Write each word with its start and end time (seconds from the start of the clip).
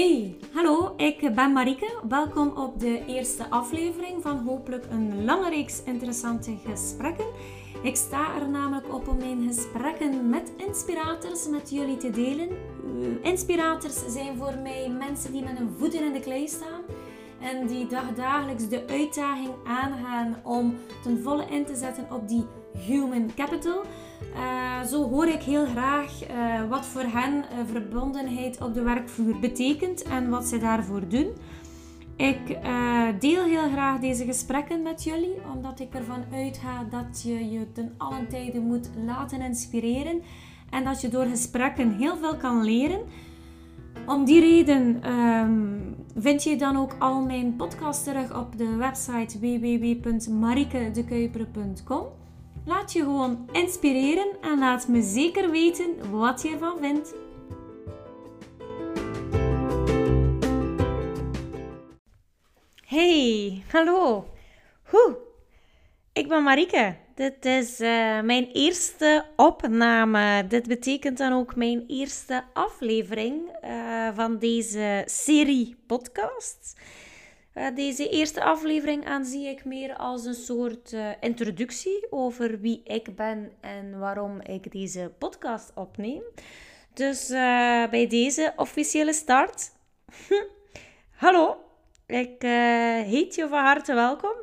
Hey, 0.00 0.36
hallo, 0.52 0.94
ik 0.96 1.34
ben 1.34 1.52
Marike. 1.52 1.92
Welkom 2.08 2.48
op 2.56 2.80
de 2.80 3.04
eerste 3.06 3.50
aflevering 3.50 4.22
van 4.22 4.38
hopelijk 4.38 4.84
een 4.90 5.24
lange 5.24 5.48
reeks 5.48 5.82
interessante 5.82 6.56
gesprekken. 6.64 7.26
Ik 7.82 7.96
sta 7.96 8.34
er 8.40 8.48
namelijk 8.48 8.94
op 8.94 9.08
om 9.08 9.16
mijn 9.16 9.42
gesprekken 9.46 10.28
met 10.28 10.52
inspirators 10.56 11.48
met 11.48 11.70
jullie 11.70 11.96
te 11.96 12.10
delen. 12.10 12.48
Uh, 12.48 13.06
inspirators 13.22 14.06
zijn 14.08 14.36
voor 14.36 14.54
mij 14.62 14.88
mensen 14.88 15.32
die 15.32 15.42
met 15.42 15.58
een 15.58 15.74
voeten 15.78 16.04
in 16.04 16.12
de 16.12 16.20
klei 16.20 16.48
staan 16.48 16.82
en 17.40 17.66
die 17.66 17.86
dagdagelijks 17.86 18.68
de 18.68 18.86
uitdaging 18.86 19.54
aangaan 19.64 20.36
om 20.44 20.76
ten 21.02 21.22
volle 21.22 21.44
in 21.50 21.66
te 21.66 21.74
zetten 21.74 22.06
op 22.12 22.28
die 22.28 22.46
human 22.78 23.30
capital. 23.36 23.82
Uh, 24.34 24.82
zo 24.82 25.08
hoor 25.08 25.26
ik 25.26 25.42
heel 25.42 25.66
graag 25.66 26.30
uh, 26.30 26.68
wat 26.68 26.86
voor 26.86 27.02
hen 27.02 27.34
uh, 27.34 27.42
verbondenheid 27.72 28.60
op 28.60 28.74
de 28.74 28.82
werkvloer 28.82 29.38
betekent 29.38 30.02
en 30.02 30.28
wat 30.28 30.46
ze 30.46 30.58
daarvoor 30.58 31.08
doen. 31.08 31.28
Ik 32.16 32.58
deel 33.20 33.44
heel 33.44 33.70
graag 33.72 34.00
deze 34.00 34.24
gesprekken 34.24 34.82
met 34.82 35.04
jullie, 35.04 35.34
omdat 35.54 35.80
ik 35.80 35.94
ervan 35.94 36.24
uitga 36.32 36.84
dat 36.90 37.22
je 37.22 37.50
je 37.50 37.72
ten 37.72 37.94
allen 37.96 38.28
tijde 38.28 38.60
moet 38.60 38.90
laten 39.06 39.40
inspireren 39.40 40.22
en 40.70 40.84
dat 40.84 41.00
je 41.00 41.08
door 41.08 41.24
gesprekken 41.24 41.96
heel 41.96 42.16
veel 42.16 42.36
kan 42.36 42.64
leren. 42.64 43.00
Om 44.06 44.24
die 44.24 44.40
reden 44.40 45.12
um, 45.12 45.94
vind 46.16 46.42
je 46.42 46.56
dan 46.56 46.76
ook 46.76 46.96
al 46.98 47.20
mijn 47.20 47.56
podcast 47.56 48.04
terug 48.04 48.38
op 48.38 48.58
de 48.58 48.74
website 48.74 49.38
www.marikedekuiperen.com. 49.38 52.19
Laat 52.64 52.92
je 52.92 53.00
gewoon 53.00 53.48
inspireren 53.52 54.36
en 54.40 54.58
laat 54.58 54.88
me 54.88 55.02
zeker 55.02 55.50
weten 55.50 56.10
wat 56.10 56.42
je 56.42 56.50
ervan 56.50 56.78
vindt. 56.80 57.14
Hey, 62.86 63.62
hallo. 63.72 64.28
Hoe? 64.84 65.16
Ik 66.12 66.28
ben 66.28 66.42
Marike. 66.42 66.96
Dit 67.14 67.44
is 67.44 67.80
uh, 67.80 67.88
mijn 68.20 68.46
eerste 68.52 69.24
opname. 69.36 70.46
Dit 70.46 70.68
betekent 70.68 71.18
dan 71.18 71.32
ook 71.32 71.56
mijn 71.56 71.84
eerste 71.86 72.44
aflevering 72.52 73.58
uh, 73.64 74.08
van 74.14 74.38
deze 74.38 75.02
serie 75.06 75.76
podcasts. 75.86 76.74
Uh, 77.60 77.74
deze 77.74 78.08
eerste 78.08 78.44
aflevering 78.44 79.06
aanzie 79.06 79.46
ik 79.48 79.64
meer 79.64 79.96
als 79.96 80.24
een 80.24 80.34
soort 80.34 80.96
introductie 81.20 82.06
over 82.10 82.60
wie 82.60 82.82
ik 82.84 83.16
ben 83.16 83.52
en 83.60 83.98
waarom 83.98 84.40
ik 84.40 84.72
deze 84.72 85.12
podcast 85.18 85.72
opneem. 85.74 86.22
Dus 86.94 87.28
bij 87.90 88.06
deze 88.08 88.52
officiële 88.56 89.12
start. 89.12 89.72
Hallo, 91.24 91.56
ik 92.06 92.42
heet 93.06 93.34
je 93.34 93.48
van 93.48 93.64
harte 93.64 93.94
welkom. 93.94 94.34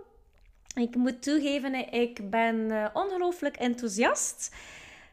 Ik 0.75 0.95
moet 0.95 1.21
toegeven, 1.21 1.91
ik 1.91 2.29
ben 2.29 2.89
ongelooflijk 2.93 3.57
enthousiast. 3.57 4.55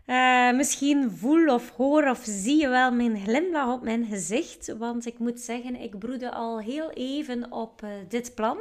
Uh, 0.07 0.53
misschien 0.53 1.11
voel 1.11 1.55
of 1.55 1.71
hoor 1.71 2.09
of 2.09 2.21
zie 2.23 2.61
je 2.61 2.69
wel 2.69 2.93
mijn 2.93 3.21
glimlach 3.21 3.73
op 3.73 3.83
mijn 3.83 4.07
gezicht. 4.07 4.75
Want 4.79 5.07
ik 5.07 5.19
moet 5.19 5.41
zeggen, 5.41 5.77
ik 5.81 5.99
broedde 5.99 6.31
al 6.33 6.61
heel 6.61 6.91
even 6.91 7.53
op 7.53 7.83
uh, 7.83 7.91
dit 8.09 8.35
plan. 8.35 8.59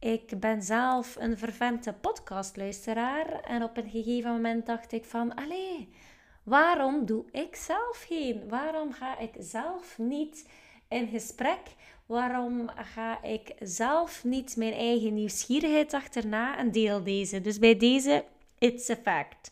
Ik 0.00 0.40
ben 0.40 0.62
zelf 0.62 1.16
een 1.18 1.38
vervente 1.38 1.92
podcastluisteraar. 1.92 3.40
En 3.40 3.62
op 3.62 3.76
een 3.76 3.90
gegeven 3.90 4.30
moment 4.30 4.66
dacht 4.66 4.92
ik 4.92 5.04
van... 5.04 5.34
Allee, 5.34 5.88
waarom 6.42 7.06
doe 7.06 7.24
ik 7.30 7.56
zelf 7.56 8.04
geen? 8.08 8.48
Waarom 8.48 8.92
ga 8.92 9.18
ik 9.18 9.32
zelf 9.38 9.98
niet 9.98 10.48
in 10.88 11.08
gesprek 11.08 11.60
waarom 12.06 12.70
ga 12.74 13.22
ik 13.22 13.54
zelf 13.60 14.24
niet 14.24 14.56
mijn 14.56 14.72
eigen 14.72 15.14
nieuwsgierigheid 15.14 15.94
achterna 15.94 16.58
en 16.58 16.72
deel 16.72 17.02
deze? 17.02 17.40
Dus 17.40 17.58
bij 17.58 17.76
deze, 17.76 18.24
it's 18.58 18.90
a 18.90 18.96
fact. 18.96 19.50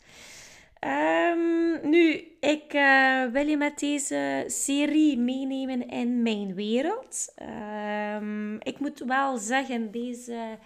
Um, 0.85 1.89
nu, 1.91 2.37
ik 2.41 2.75
uh, 2.75 3.25
wil 3.25 3.47
je 3.47 3.57
met 3.57 3.79
deze 3.79 4.45
serie 4.47 5.19
meenemen 5.19 5.89
in 5.89 6.23
mijn 6.23 6.55
wereld. 6.55 7.35
Um, 8.17 8.61
ik 8.61 8.79
moet 8.81 8.99
wel 9.07 9.37
zeggen, 9.37 9.91
deze 9.91 10.59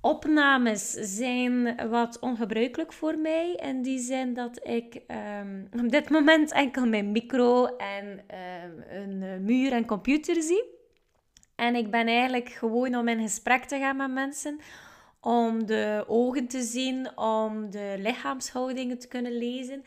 opnames 0.00 0.90
zijn 0.90 1.76
wat 1.90 2.18
ongebruikelijk 2.18 2.92
voor 2.92 3.18
mij. 3.18 3.52
In 3.52 3.82
die 3.82 3.98
zin 3.98 4.34
dat 4.34 4.68
ik 4.68 5.02
um, 5.40 5.68
op 5.84 5.90
dit 5.90 6.10
moment 6.10 6.52
enkel 6.52 6.86
mijn 6.86 7.12
micro 7.12 7.66
en 7.66 8.24
een 8.90 9.44
muur 9.44 9.72
en 9.72 9.86
computer 9.86 10.42
zie. 10.42 10.64
En 11.56 11.74
ik 11.74 11.90
ben 11.90 12.06
eigenlijk 12.06 12.48
gewoon 12.48 12.94
om 12.94 13.08
in 13.08 13.20
gesprek 13.20 13.64
te 13.64 13.78
gaan 13.78 13.96
met 13.96 14.10
mensen, 14.10 14.60
om 15.26 15.66
de 15.66 16.04
ogen 16.08 16.46
te 16.46 16.62
zien, 16.62 17.18
om 17.18 17.70
de 17.70 17.94
lichaamshoudingen 17.98 18.98
te 18.98 19.08
kunnen 19.08 19.38
lezen. 19.38 19.84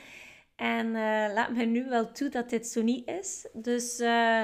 En 0.55 0.85
uh, 0.85 1.33
laat 1.33 1.51
me 1.51 1.65
nu 1.65 1.85
wel 1.89 2.11
toe 2.11 2.29
dat 2.29 2.49
dit 2.49 2.67
zo 2.67 2.81
niet 2.81 3.07
is. 3.07 3.47
Dus 3.53 3.99
uh, 3.99 4.41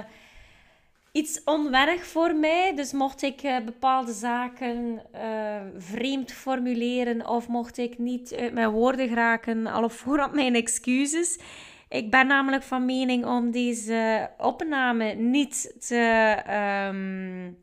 iets 1.11 1.43
onwennig 1.43 2.05
voor 2.05 2.35
mij. 2.35 2.75
Dus 2.75 2.91
mocht 2.91 3.21
ik 3.21 3.43
uh, 3.43 3.57
bepaalde 3.65 4.13
zaken 4.13 5.01
vreemd 5.77 6.31
formuleren 6.31 7.27
of 7.27 7.47
mocht 7.47 7.77
ik 7.77 7.97
niet 7.97 8.35
uit 8.35 8.53
mijn 8.53 8.69
woorden 8.69 9.07
geraken, 9.07 9.67
al 9.67 9.83
op 9.83 9.91
voorhand 9.91 10.33
mijn 10.33 10.55
excuses. 10.55 11.39
Ik 11.89 12.11
ben 12.11 12.27
namelijk 12.27 12.63
van 12.63 12.85
mening 12.85 13.25
om 13.25 13.51
deze 13.51 14.29
opname 14.37 15.13
niet 15.13 15.75
te. 15.87 16.37
Um, 16.89 17.57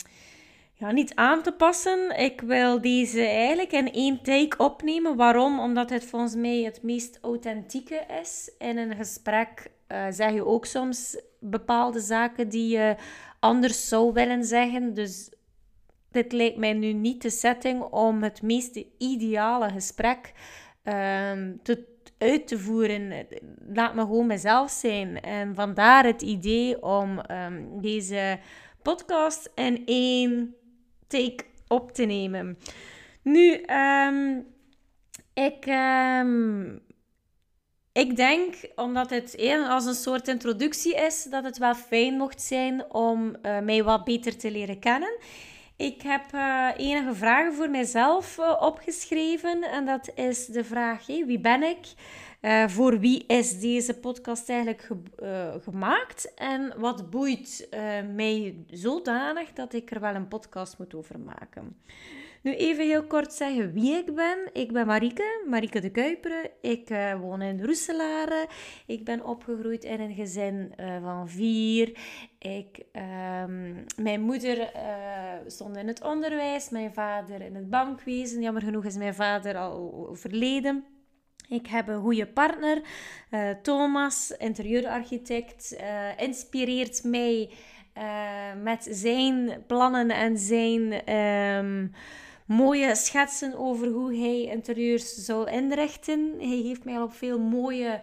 niet 0.91 1.15
aan 1.15 1.43
te 1.43 1.53
passen. 1.53 2.19
Ik 2.19 2.41
wil 2.41 2.81
deze 2.81 3.21
eigenlijk 3.21 3.73
in 3.73 3.93
één 3.93 4.23
take 4.23 4.57
opnemen. 4.57 5.17
Waarom? 5.17 5.61
Omdat 5.61 5.91
het 5.91 6.05
volgens 6.05 6.35
mij 6.35 6.63
het 6.63 6.83
meest 6.83 7.19
authentieke 7.21 8.05
is. 8.21 8.51
In 8.59 8.79
een 8.79 8.97
gesprek 8.97 9.71
uh, 9.89 10.07
zeg 10.11 10.33
je 10.33 10.47
ook 10.47 10.67
soms 10.67 11.21
bepaalde 11.41 12.01
zaken 12.01 12.49
die 12.49 12.69
je 12.69 12.97
anders 13.41 13.89
zou 13.89 14.13
willen 14.13 14.45
zeggen. 14.45 14.95
Dus 14.95 15.31
dit 16.11 16.33
lijkt 16.33 16.57
mij 16.57 16.73
nu 16.73 16.93
niet 16.93 17.23
de 17.23 17.31
setting 17.31 17.83
om 17.83 18.23
het 18.23 18.43
meest 18.43 18.85
ideale 18.99 19.71
gesprek 19.71 20.33
um, 20.85 21.61
te 21.63 21.91
uit 22.23 22.49
te 22.49 22.59
voeren. 22.59 23.27
Laat 23.73 23.95
me 23.95 24.01
gewoon 24.01 24.27
mezelf 24.27 24.71
zijn. 24.71 25.21
En 25.21 25.55
vandaar 25.55 26.05
het 26.05 26.23
idee 26.23 26.83
om 26.83 27.21
um, 27.31 27.81
deze 27.81 28.39
podcast 28.83 29.51
in 29.55 29.83
één 29.87 30.55
op 31.69 31.93
te 31.93 32.05
nemen. 32.05 32.59
Nu, 33.23 33.65
um, 34.07 34.47
ik, 35.35 35.67
um, 35.67 36.81
ik 37.93 38.17
denk, 38.17 38.55
omdat 38.75 39.11
het 39.11 39.37
als 39.69 39.87
een 39.87 39.95
soort 39.95 40.29
introductie 40.29 40.95
is, 40.95 41.27
dat 41.31 41.45
het 41.45 41.59
wel 41.59 41.75
fijn 41.75 42.17
mocht 42.17 42.43
zijn 42.43 42.93
om 42.93 43.37
uh, 43.43 43.59
mij 43.59 43.85
wat 43.85 44.05
beter 44.05 44.37
te 44.37 44.51
leren 44.51 44.79
kennen. 44.79 45.17
Ik 45.77 46.03
heb 46.03 46.23
uh, 46.35 46.69
enige 46.77 47.15
vragen 47.15 47.55
voor 47.55 47.71
mijzelf 47.71 48.39
uh, 48.39 48.57
opgeschreven. 48.61 49.63
En 49.63 49.85
dat 49.85 50.11
is 50.15 50.47
de 50.47 50.65
vraag: 50.65 51.07
wie 51.07 51.41
ben 51.41 51.63
ik? 51.63 51.79
Uh, 52.43 52.69
voor 52.69 52.99
wie 52.99 53.27
is 53.27 53.61
deze 53.61 53.99
podcast 53.99 54.49
eigenlijk 54.49 54.83
ge 54.83 55.61
gemaakt? 55.63 56.35
En 56.35 56.75
wat 56.79 57.11
boeit 57.11 57.69
mij 58.15 58.65
zodanig 58.71 59.53
dat 59.53 59.73
ik 59.73 59.91
er 59.91 60.01
wel 60.01 60.15
een 60.15 60.29
podcast 60.29 60.79
moet 60.79 60.95
over 60.95 61.21
maken? 61.21 61.77
Nu 62.43 62.55
even 62.55 62.87
heel 62.87 63.07
kort 63.07 63.33
zeggen 63.33 63.73
wie 63.73 63.93
ik 63.95 64.15
ben. 64.15 64.39
Ik 64.53 64.73
ben 64.73 64.87
Marike, 64.87 65.45
Marike 65.49 65.81
de 65.81 65.91
Kuiperen. 65.91 66.51
Ik 66.61 66.89
woon 67.21 67.43
in 67.43 67.65
Roeselare. 67.65 68.49
Ik 68.87 69.05
ben 69.05 69.25
opgegroeid 69.25 69.85
in 69.85 70.01
een 70.01 70.15
gezin 70.15 70.75
van 71.03 71.29
vier. 71.29 71.99
Ik, 72.39 72.85
um, 72.93 73.85
mijn 73.97 74.21
moeder 74.21 74.71
stond 75.47 75.77
in 75.77 75.87
het 75.87 76.03
onderwijs, 76.03 76.71
mijn 76.71 76.93
vader 76.93 77.41
in 77.41 77.55
het 77.55 77.71
bankwezen. 77.71 78.43
Jammer 78.43 78.63
genoeg 78.63 78.85
is 78.85 78.97
mijn 78.97 79.15
vader 79.15 79.57
al 79.57 80.07
overleden. 80.09 80.85
Ik 81.49 81.67
heb 81.67 81.89
een 81.89 82.01
goede 82.01 82.27
partner, 82.27 82.83
Thomas, 83.63 84.35
interieurarchitect. 84.39 85.77
inspireert 86.17 87.05
mij 87.05 87.51
met 88.63 88.89
zijn 88.91 89.65
plannen 89.67 90.11
en 90.11 90.39
zijn... 90.39 91.15
Um, 91.15 91.93
mooie 92.47 92.95
schetsen 92.95 93.59
over 93.59 93.89
hoe 93.89 94.17
hij 94.17 94.43
interieurs 94.43 95.15
zou 95.15 95.51
inrichten. 95.51 96.35
Hij 96.39 96.57
heeft 96.57 96.85
mij 96.85 97.01
op 97.01 97.13
veel 97.13 97.39
mooie 97.39 98.01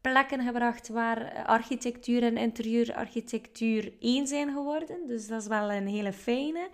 plekken 0.00 0.40
gebracht 0.40 0.88
waar 0.88 1.44
architectuur 1.46 2.22
en 2.22 2.36
interieurarchitectuur 2.36 3.92
één 4.00 4.26
zijn 4.26 4.52
geworden. 4.52 4.96
Dus 5.06 5.26
dat 5.26 5.40
is 5.40 5.46
wel 5.46 5.72
een 5.72 5.86
hele 5.86 6.12
fijne. 6.12 6.68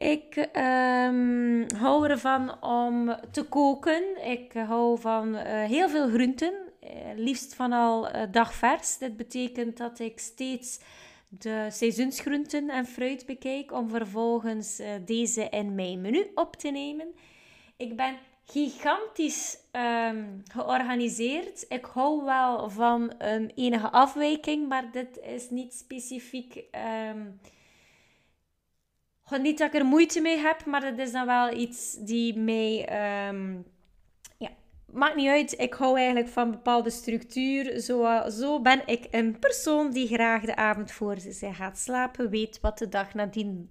Ik 0.00 0.36
um, 0.36 1.66
hou 1.76 2.08
ervan 2.08 2.62
om 2.62 3.16
te 3.30 3.42
koken. 3.42 4.24
Ik 4.24 4.52
hou 4.52 5.00
van 5.00 5.34
uh, 5.34 5.42
heel 5.44 5.88
veel 5.88 6.08
groenten. 6.08 6.52
Uh, 6.82 6.90
liefst 7.16 7.54
van 7.54 7.72
al 7.72 8.14
uh, 8.14 8.22
dagvers. 8.30 8.98
Dit 8.98 9.16
betekent 9.16 9.76
dat 9.76 9.98
ik 9.98 10.18
steeds 10.18 10.80
de 11.28 11.66
seizoensgroenten 11.70 12.70
en 12.70 12.86
fruit 12.86 13.26
bekijk 13.26 13.72
om 13.72 13.88
vervolgens 13.88 14.78
eh, 14.78 14.88
deze 15.04 15.48
in 15.48 15.74
mijn 15.74 16.00
menu 16.00 16.30
op 16.34 16.56
te 16.56 16.68
nemen. 16.68 17.06
Ik 17.76 17.96
ben 17.96 18.16
gigantisch 18.44 19.58
ehm, 19.70 20.24
georganiseerd. 20.52 21.64
Ik 21.68 21.84
hou 21.84 22.24
wel 22.24 22.70
van 22.70 23.12
een 23.18 23.52
enige 23.54 23.90
afwijking, 23.90 24.68
maar 24.68 24.90
dit 24.92 25.18
is 25.22 25.50
niet 25.50 25.74
specifiek. 25.74 26.64
Um, 27.10 27.40
niet 29.38 29.58
dat 29.58 29.74
ik 29.74 29.80
er 29.80 29.86
moeite 29.86 30.20
mee 30.20 30.38
heb, 30.38 30.64
maar 30.64 30.84
het 30.84 30.98
is 30.98 31.12
dan 31.12 31.26
wel 31.26 31.52
iets 31.52 31.96
die 32.00 32.38
mij. 32.38 32.88
Um, 33.28 33.64
ja, 34.38 34.48
maakt 34.92 35.16
niet 35.16 35.28
uit. 35.28 35.60
Ik 35.60 35.74
hou 35.74 35.96
eigenlijk 35.98 36.28
van 36.28 36.50
bepaalde 36.50 36.90
structuur. 36.90 37.80
Zo, 37.80 38.28
zo 38.30 38.60
ben 38.60 38.82
ik 38.86 39.06
een 39.10 39.38
persoon 39.38 39.90
die 39.90 40.06
graag 40.06 40.44
de 40.44 40.56
avond 40.56 40.92
voor 40.92 41.18
ze 41.18 41.52
gaat 41.52 41.78
slapen 41.78 42.30
weet 42.30 42.60
wat 42.60 42.78
de 42.78 42.88
dag 42.88 43.14
nadien 43.14 43.70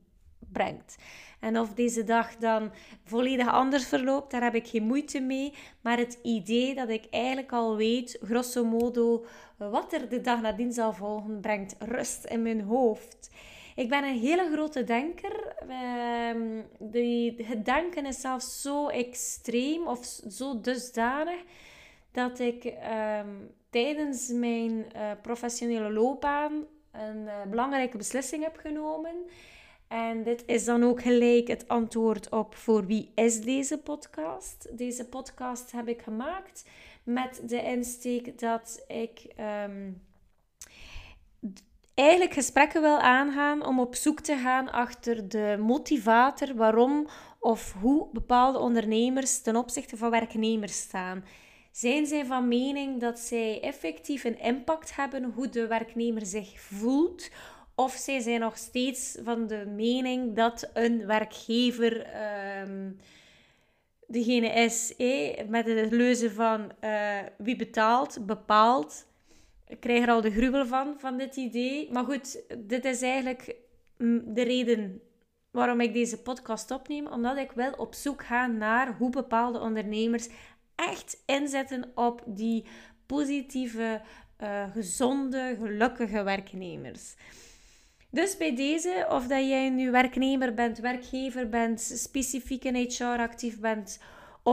brengt. 0.52 0.98
En 1.40 1.60
of 1.60 1.74
deze 1.74 2.04
dag 2.04 2.36
dan 2.36 2.72
volledig 3.04 3.48
anders 3.48 3.88
verloopt, 3.88 4.32
daar 4.32 4.44
heb 4.44 4.56
ik 4.56 4.68
geen 4.68 4.84
moeite 4.84 5.20
mee. 5.20 5.54
Maar 5.82 5.98
het 5.98 6.20
idee 6.24 6.76
dat 6.76 6.90
ik 6.90 7.06
eigenlijk 7.10 7.52
al 7.52 7.76
weet, 7.76 8.18
grosso 8.22 8.66
modo, 8.66 9.26
wat 9.58 9.94
er 9.94 10.10
de 10.10 10.22
dag 10.22 10.42
nadien 10.42 10.74
zal 10.74 10.94
volgen, 10.94 11.40
brengt 11.42 11.76
rust 11.80 12.26
in 12.26 12.42
mijn 12.42 12.62
hoofd. 12.62 13.30
Ik 13.80 13.90
ben 13.90 14.04
een 14.04 14.20
hele 14.20 14.50
grote 14.52 14.84
denker. 14.84 15.56
Ehm, 15.70 16.62
de, 16.80 17.34
het 17.44 17.66
denken 17.66 18.06
is 18.06 18.22
zelfs 18.22 18.62
zo 18.62 18.88
extreem 18.88 19.88
of 19.88 20.06
zo 20.30 20.62
dusdanig 20.62 21.40
dat 22.12 22.40
ik 22.40 22.64
ehm, 22.64 23.30
tijdens 23.70 24.28
mijn 24.28 24.94
eh, 24.94 25.12
professionele 25.22 25.92
loopbaan 25.92 26.66
een 26.92 27.18
uh, 27.18 27.44
belangrijke 27.50 27.98
beslissing 27.98 28.44
heb 28.44 28.58
genomen. 28.58 29.16
En 29.88 30.24
dit 30.24 30.44
is 30.46 30.66
dan 30.66 30.84
ook 30.84 31.02
gelijk 31.02 31.48
het 31.48 31.68
antwoord 31.68 32.30
op 32.30 32.56
voor 32.56 32.86
wie 32.86 33.12
is 33.16 33.42
deze 33.42 33.78
podcast. 33.78 34.78
Deze 34.78 35.06
podcast 35.06 35.72
heb 35.72 35.88
ik 35.88 36.02
gemaakt 36.02 36.70
met 37.04 37.42
de 37.46 37.64
insteek 37.64 38.40
dat 38.40 38.84
ik 38.88 39.20
ehm, 39.36 39.92
eigenlijk 42.00 42.34
gesprekken 42.34 42.82
wil 42.82 43.00
aangaan 43.00 43.66
om 43.66 43.80
op 43.80 43.96
zoek 43.96 44.20
te 44.20 44.36
gaan 44.38 44.72
achter 44.72 45.30
de 45.30 45.58
motivator 45.60 46.56
waarom 46.56 47.08
of 47.40 47.74
hoe 47.82 48.08
bepaalde 48.14 48.60
ondernemers 48.60 49.42
ten 49.42 49.56
opzichte 49.56 49.98
van 49.98 50.10
werknemers 50.10 50.80
staan. 50.80 51.24
Zijn 51.72 52.06
zij 52.06 52.26
van 52.26 52.48
mening 52.48 53.00
dat 53.00 53.20
zij 53.20 53.62
effectief 53.62 54.24
een 54.24 54.40
impact 54.40 54.96
hebben 54.96 55.24
hoe 55.24 55.50
de 55.50 55.68
werknemer 55.68 56.26
zich 56.26 56.62
voelt? 56.62 57.30
Of 57.76 57.92
zij 57.92 58.20
zijn 58.20 58.40
nog 58.40 58.58
steeds 58.58 59.18
van 59.24 59.48
de 59.48 59.66
mening 59.76 60.36
dat 60.36 60.70
een 60.74 61.06
werkgever 61.06 62.08
um, 62.62 63.00
degene 64.08 64.48
is 64.48 64.96
eh, 64.96 65.48
met 65.48 65.66
de 65.66 65.88
leuze 65.90 66.32
van 66.32 66.72
uh, 66.84 67.20
wie 67.38 67.56
betaalt, 67.56 68.26
bepaalt. 68.26 69.08
Ik 69.70 69.80
krijg 69.80 70.04
er 70.04 70.10
al 70.10 70.22
de 70.22 70.32
gruwel 70.32 70.66
van, 70.66 70.96
van 70.98 71.18
dit 71.18 71.36
idee. 71.36 71.92
Maar 71.92 72.04
goed, 72.04 72.44
dit 72.58 72.86
is 72.86 73.02
eigenlijk 73.02 73.56
mm, 73.98 74.34
de 74.34 74.42
reden 74.42 75.02
waarom 75.52 75.82
ik 75.82 75.94
deze 75.94 76.22
podcast 76.22 76.72
opneem. 76.72 77.08
Omdat 77.08 77.38
ik 77.38 77.52
wel 77.52 77.72
op 77.72 77.94
zoek 77.94 78.24
ga 78.24 78.48
naar 78.48 78.96
hoe 78.98 79.10
bepaalde 79.10 79.60
ondernemers 79.60 80.28
echt 80.76 81.24
inzetten 81.26 81.92
op 81.96 82.24
die 82.26 82.66
positieve, 83.06 84.02
uh, 84.42 84.72
gezonde, 84.72 85.56
gelukkige 85.60 86.24
werknemers. 86.24 87.16
Dus 88.12 88.38
bij 88.38 88.56
deze, 88.56 89.06
of 89.10 89.28
dat 89.28 89.48
jij 89.48 89.70
nu 89.70 89.92
werknemer 89.92 90.54
bent, 90.54 90.80
werkgever 90.80 91.50
bent, 91.50 91.82
specifiek 91.82 92.64
in 92.64 92.76
HR 92.76 93.04
actief 93.04 93.60
bent 93.60 94.00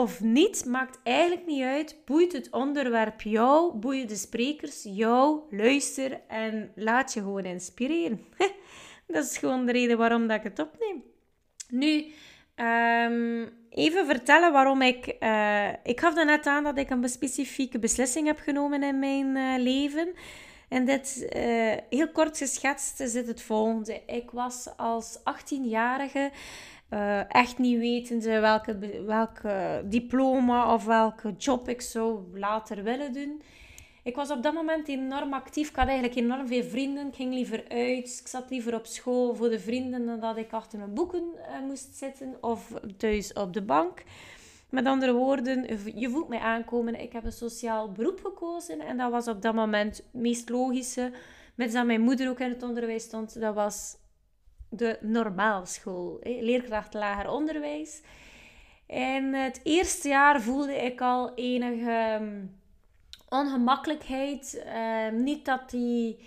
of 0.03 0.21
niet, 0.21 0.65
maakt 0.65 0.99
eigenlijk 1.03 1.47
niet 1.47 1.63
uit. 1.63 1.97
Boeit 2.05 2.33
het 2.33 2.51
onderwerp 2.51 3.21
jou, 3.21 3.75
boeien 3.75 4.09
de 4.09 4.17
sprekers 4.17 4.83
jou, 4.83 5.41
luister 5.51 6.21
en 6.29 6.73
laat 6.75 7.13
je 7.13 7.21
gewoon 7.21 7.45
inspireren. 7.45 8.21
dat 9.07 9.25
is 9.25 9.39
gewoon 9.39 9.67
de 9.67 9.73
reden 9.73 9.99
waarom 9.99 10.27
dat 10.27 10.37
ik 10.37 10.43
het 10.43 10.59
opneem. 10.59 11.03
Nu, 11.69 12.05
um, 12.57 13.53
even 13.71 14.07
vertellen 14.07 14.53
waarom 14.53 14.83
ik... 14.83 15.17
Uh, 15.21 15.69
ik 15.83 16.01
gaf 16.01 16.25
net 16.25 16.47
aan 16.47 16.65
dat 16.65 16.79
ik 16.79 16.91
een 16.91 17.09
specifieke 17.09 17.79
beslissing 17.79 18.27
heb 18.27 18.39
genomen 18.39 18.83
in 18.83 18.99
mijn 18.99 19.37
uh, 19.37 19.63
leven... 19.63 20.15
En 20.69 20.85
dit, 20.85 21.29
uh, 21.37 21.75
heel 21.91 22.11
kort 22.13 22.39
geschetst, 22.39 22.97
zit 22.97 23.27
het 23.27 23.43
volgende. 23.43 24.03
Ik 24.07 24.31
was 24.31 24.69
als 24.77 25.19
18-jarige 25.19 26.31
uh, 26.91 27.35
echt 27.35 27.59
niet 27.59 27.79
wetende 27.79 28.41
welke, 28.41 29.03
welke 29.07 29.83
diploma 29.85 30.75
of 30.75 30.85
welke 30.85 31.35
job 31.39 31.69
ik 31.69 31.81
zou 31.81 32.39
later 32.39 32.83
willen 32.83 33.13
doen. 33.13 33.43
Ik 34.03 34.17
was 34.17 34.31
op 34.31 34.43
dat 34.43 34.55
moment 34.55 34.89
enorm 34.89 35.33
actief. 35.33 35.69
Ik 35.69 35.77
had 35.77 35.87
eigenlijk 35.89 36.19
enorm 36.19 36.47
veel 36.47 36.63
vrienden. 36.63 37.07
Ik 37.07 37.15
ging 37.15 37.35
liever 37.35 37.65
uit. 37.69 38.19
Ik 38.21 38.29
zat 38.29 38.51
liever 38.51 38.75
op 38.75 38.87
school 38.87 39.35
voor 39.35 39.49
de 39.49 39.61
vrienden 39.61 40.07
dan 40.07 40.21
dat 40.21 40.37
ik 40.37 40.53
achter 40.53 40.79
mijn 40.79 40.95
boeken 40.95 41.25
uh, 41.35 41.67
moest 41.67 41.97
zitten 41.97 42.37
of 42.41 42.73
thuis 42.97 43.33
op 43.33 43.53
de 43.53 43.63
bank. 43.63 44.03
Met 44.71 44.87
andere 44.87 45.13
woorden, 45.13 45.67
je 46.01 46.11
voelt 46.11 46.29
mij 46.29 46.39
aankomen. 46.39 47.01
Ik 47.01 47.13
heb 47.13 47.25
een 47.25 47.33
sociaal 47.33 47.93
beroep 47.93 48.21
gekozen 48.25 48.81
en 48.81 48.97
dat 48.97 49.11
was 49.11 49.29
op 49.29 49.43
dat 49.43 49.55
moment 49.55 49.97
het 49.97 50.07
meest 50.13 50.49
logische. 50.49 51.13
Met 51.55 51.73
dat 51.73 51.87
mijn 51.87 52.01
moeder 52.01 52.29
ook 52.29 52.41
in 52.41 52.51
het 52.51 52.63
onderwijs 52.63 53.03
stond, 53.03 53.41
dat 53.41 53.55
was 53.55 53.97
de 54.69 54.99
normaalschool, 55.01 56.19
leerkracht 56.23 56.95
lager 56.95 57.31
onderwijs. 57.31 58.03
En 58.87 59.33
het 59.33 59.61
eerste 59.63 60.09
jaar 60.09 60.41
voelde 60.41 60.75
ik 60.75 61.01
al 61.01 61.35
enige 61.35 61.91
ehm, 61.91 62.45
ongemakkelijkheid. 63.29 64.63
Ehm, 64.65 65.23
niet, 65.23 65.45
dat 65.45 65.71
die, 65.71 66.19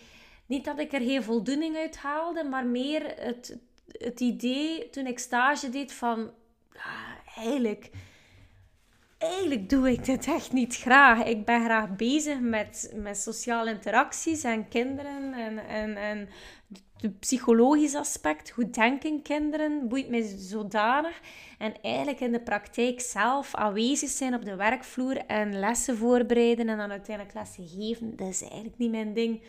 niet 0.46 0.66
dat 0.66 0.80
ik 0.80 0.94
er 0.94 1.02
geen 1.02 1.24
voldoening 1.24 1.78
uit 1.78 1.98
haalde, 1.98 2.44
maar 2.44 2.66
meer 2.66 3.14
het, 3.16 3.58
het 3.86 4.20
idee 4.20 4.90
toen 4.90 5.08
ik 5.08 5.20
stage 5.20 5.70
deed 5.70 5.94
van... 5.94 6.32
Ah, 6.76 7.38
eigenlijk 7.38 7.92
eigenlijk 9.20 9.70
doe 9.70 9.92
ik 9.92 10.06
dit 10.06 10.28
echt 10.28 10.52
niet 10.52 10.76
graag. 10.76 11.24
Ik 11.24 11.46
ben 11.46 11.64
graag 11.64 11.96
bezig 11.96 12.40
met, 12.40 12.92
met 12.96 13.18
sociale 13.18 13.72
interacties 13.72 14.44
en 14.44 14.68
kinderen 14.68 15.34
en, 15.34 15.58
en, 15.68 15.98
en 15.98 16.30
het 17.02 17.20
psychologisch 17.20 17.96
aspect. 17.96 18.50
Hoe 18.50 18.70
denken 18.70 19.22
kinderen 19.22 19.88
boeit 19.88 20.10
mij 20.10 20.22
zodanig. 20.38 21.20
En 21.58 21.74
eigenlijk 21.82 22.20
in 22.20 22.32
de 22.32 22.42
praktijk 22.42 23.02
zelf 23.02 23.56
aanwezig 23.56 24.10
zijn 24.10 24.34
op 24.34 24.46
de 24.46 24.56
werkvloer 24.56 25.18
en 25.18 25.60
lessen 25.60 25.98
voorbereiden 25.98 26.70
en 26.70 26.78
dan 26.78 26.92
uiteindelijk 26.92 27.36
lessen 27.36 27.68
geven, 27.68 28.16
dat 28.16 28.28
is 28.28 28.42
eigenlijk 28.42 28.78
niet 28.78 28.92
mijn 28.92 29.14
ding. 29.14 29.42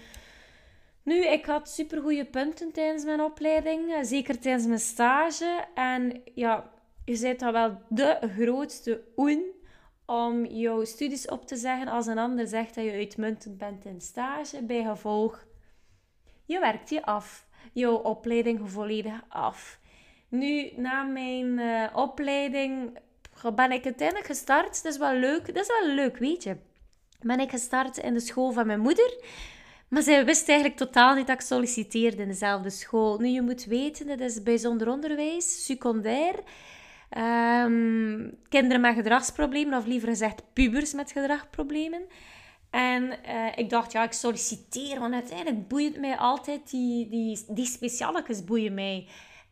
Nu, 1.02 1.26
ik 1.26 1.46
had 1.46 1.70
supergoeie 1.70 2.24
punten 2.24 2.72
tijdens 2.72 3.04
mijn 3.04 3.20
opleiding, 3.20 3.98
zeker 4.02 4.38
tijdens 4.38 4.66
mijn 4.66 4.78
stage. 4.78 5.64
En 5.74 6.22
ja, 6.34 6.70
je 7.04 7.18
bent 7.20 7.40
dan 7.40 7.52
wel 7.52 7.78
de 7.88 8.18
grootste 8.36 9.02
oen 9.16 9.42
om 10.06 10.46
jouw 10.46 10.84
studies 10.84 11.28
op 11.28 11.46
te 11.46 11.56
zeggen 11.56 11.88
als 11.88 12.06
een 12.06 12.18
ander 12.18 12.46
zegt 12.46 12.74
dat 12.74 12.84
je 12.84 12.92
uitmuntend 12.92 13.58
bent 13.58 13.84
in 13.84 14.00
stage. 14.00 14.62
Bij 14.62 14.84
gevolg, 14.84 15.46
je 16.50 16.58
werkt 16.58 16.90
je 16.90 17.04
af. 17.04 17.46
Jouw 17.72 17.94
opleiding 17.94 18.70
volledig 18.70 19.22
af. 19.28 19.78
Nu, 20.28 20.70
na 20.76 21.02
mijn 21.02 21.58
uh, 21.58 21.86
opleiding 21.94 22.98
ben 23.54 23.72
ik 23.72 23.84
uiteindelijk 23.84 24.26
gestart. 24.26 24.82
Dat 24.82 24.92
is 24.92 24.98
wel 24.98 25.14
leuk. 25.14 25.54
Dat 25.54 25.62
is 25.62 25.80
wel 25.80 25.94
leuk, 25.94 26.18
weet 26.18 26.42
je. 26.42 26.56
Ben 27.20 27.40
ik 27.40 27.50
gestart 27.50 27.96
in 27.98 28.14
de 28.14 28.20
school 28.20 28.52
van 28.52 28.66
mijn 28.66 28.80
moeder. 28.80 29.24
Maar 29.88 30.02
zij 30.02 30.24
wist 30.24 30.48
eigenlijk 30.48 30.78
totaal 30.78 31.14
niet 31.14 31.26
dat 31.26 31.40
ik 31.40 31.46
solliciteerde 31.46 32.22
in 32.22 32.28
dezelfde 32.28 32.70
school. 32.70 33.18
Nu, 33.18 33.28
je 33.28 33.42
moet 33.42 33.64
weten, 33.64 34.06
dat 34.06 34.20
is 34.20 34.42
bijzonder 34.42 34.88
onderwijs, 34.88 35.64
secundair. 35.64 36.34
Um, 37.64 38.38
kinderen 38.48 38.80
met 38.80 38.94
gedragsproblemen, 38.94 39.78
of 39.78 39.86
liever 39.86 40.08
gezegd 40.08 40.42
pubers 40.52 40.92
met 40.92 41.12
gedragsproblemen. 41.12 42.02
En 42.70 43.02
uh, 43.02 43.46
ik 43.54 43.70
dacht, 43.70 43.92
ja, 43.92 44.02
ik 44.02 44.12
solliciteer, 44.12 45.00
want 45.00 45.14
uiteindelijk 45.14 45.68
boeit 45.68 46.00
mij 46.00 46.16
altijd 46.16 46.70
die, 46.70 47.08
die, 47.08 47.44
die 47.48 47.66
specialetjes 47.66 48.44
boeien 48.44 48.74
mij. 48.74 49.06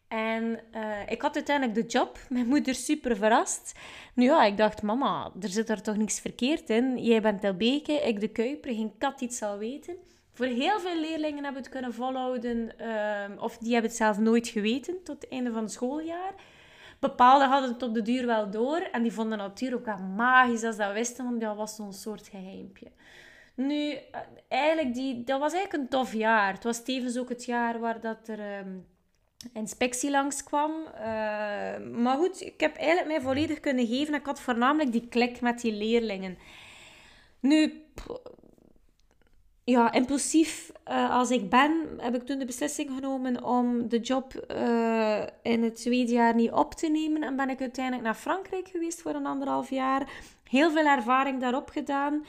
En 0.09 0.61
uh, 0.75 1.11
ik 1.11 1.23
had 1.23 1.35
uiteindelijk 1.35 1.79
de 1.79 1.87
job. 1.87 2.19
Mijn 2.29 2.47
moeder 2.47 2.75
super 2.75 3.17
verrast. 3.17 3.79
Nu 4.15 4.25
ja, 4.25 4.45
ik 4.45 4.57
dacht, 4.57 4.83
mama, 4.83 5.33
er 5.41 5.49
zit 5.49 5.69
er 5.69 5.83
toch 5.83 5.97
niks 5.97 6.21
verkeerd 6.21 6.71
in. 6.71 7.05
Jij 7.05 7.23
bent 7.23 7.41
Telbeke, 7.41 7.93
ik 7.93 8.21
de 8.21 8.29
Kuiper, 8.29 8.75
geen 8.75 8.93
kat 8.99 9.21
iets 9.21 9.39
zal 9.39 9.59
weten. 9.59 9.97
Voor 10.33 10.47
heel 10.47 10.81
veel 10.81 11.01
leerlingen 11.01 11.45
hebben 11.45 11.63
het 11.63 11.71
kunnen 11.71 11.95
volhouden, 11.95 12.73
uh, 12.81 13.43
of 13.43 13.59
die 13.59 13.73
hebben 13.73 13.91
het 13.91 14.01
zelf 14.01 14.19
nooit 14.19 14.49
geweten 14.49 15.03
tot 15.05 15.21
het 15.21 15.31
einde 15.31 15.53
van 15.53 15.63
het 15.63 15.73
schooljaar. 15.73 16.35
Bepaalde 16.99 17.45
hadden 17.45 17.73
het 17.73 17.83
op 17.83 17.95
de 17.95 18.03
duur 18.03 18.27
wel 18.27 18.51
door. 18.51 18.81
En 18.93 19.03
die 19.03 19.13
vonden 19.13 19.39
natuurlijk 19.39 19.85
wel 19.85 19.99
magisch 19.99 20.63
als 20.63 20.77
dat 20.77 20.93
wisten, 20.93 21.25
want 21.25 21.41
dat 21.41 21.57
was 21.57 21.77
zo'n 21.77 21.93
soort 21.93 22.29
geheimpje. 22.29 22.87
Nu, 23.55 23.91
eh, 23.91 24.21
eigenlijk, 24.49 24.95
die, 24.95 25.25
dat 25.25 25.41
was 25.41 25.53
eigenlijk 25.53 25.83
een 25.83 25.91
tof 25.91 26.13
jaar. 26.13 26.53
Het 26.53 26.65
was 26.65 26.85
tevens 26.85 27.19
ook 27.19 27.29
het 27.29 27.45
jaar 27.45 27.79
waar 27.79 28.01
dat 28.01 28.29
er 28.29 28.59
um, 28.59 28.87
inspectie 29.53 30.11
langskwam. 30.11 30.73
Uh, 30.95 31.01
maar 32.03 32.17
goed, 32.17 32.41
ik 32.41 32.61
heb 32.61 32.77
eigenlijk 32.77 33.07
mij 33.09 33.21
volledig 33.21 33.61
kunnen 33.61 33.87
geven. 33.87 34.15
Ik 34.15 34.27
had 34.27 34.41
voornamelijk 34.41 34.93
die 34.93 35.09
klik 35.09 35.41
met 35.41 35.61
die 35.61 35.73
leerlingen. 35.73 36.39
Nu, 37.41 37.85
ja, 39.69 39.93
impulsief 39.93 40.73
uh, 40.91 41.11
als 41.11 41.31
ik 41.31 41.51
ben, 41.51 41.73
heb 41.97 42.15
ik 42.15 42.23
toen 42.23 42.39
de 42.39 42.45
beslissing 42.45 42.91
genomen 42.95 43.45
om 43.45 43.89
de 43.89 44.01
job 44.01 44.47
uh, 44.51 45.23
in 45.43 45.63
het 45.63 45.77
tweede 45.77 46.13
jaar 46.13 46.35
niet 46.35 46.51
op 46.51 46.75
te 46.75 46.89
nemen. 46.89 47.23
En 47.23 47.37
ben 47.37 47.51
ik 47.51 47.61
uiteindelijk 47.61 48.05
naar 48.05 48.15
Frankrijk 48.15 48.69
geweest 48.69 49.03
voor 49.03 49.15
een 49.15 49.27
anderhalf 49.27 49.71
jaar. 49.71 50.11
Heel 50.45 50.71
veel 50.71 50.87
ervaring 50.87 51.41
daarop 51.41 51.69
gedaan. 51.69 52.15
Uh, 52.15 52.21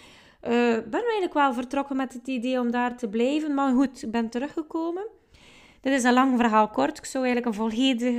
ben 0.89 1.01
eigenlijk 1.01 1.33
wel 1.33 1.53
vertrokken 1.53 1.95
met 1.95 2.13
het 2.13 2.27
idee 2.27 2.59
om 2.59 2.71
daar 2.71 2.97
te 2.97 3.09
blijven. 3.09 3.53
Maar 3.53 3.73
goed, 3.73 4.03
ik 4.03 4.11
ben 4.11 4.29
teruggekomen. 4.29 5.07
Dit 5.81 5.93
is 5.93 6.03
een 6.03 6.13
lang 6.13 6.39
verhaal 6.39 6.69
kort. 6.69 6.97
Ik 6.97 7.05
zou 7.05 7.25
eigenlijk 7.25 7.55
een 7.55 7.63
volledig 7.63 8.15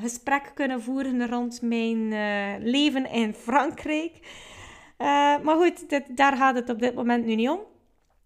gesprek 0.00 0.50
kunnen 0.54 0.82
voeren 0.82 1.28
rond 1.28 1.62
mijn 1.62 2.08
leven 2.62 3.10
in 3.10 3.34
Frankrijk. 3.34 4.12
maar 5.42 5.56
goed, 5.56 5.88
dit, 5.88 6.16
daar 6.16 6.36
gaat 6.36 6.54
het 6.54 6.70
op 6.70 6.78
dit 6.78 6.94
moment 6.94 7.24
nu 7.26 7.34
niet 7.34 7.48
om. 7.48 7.60